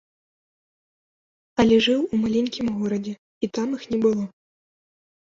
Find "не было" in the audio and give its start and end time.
3.91-4.23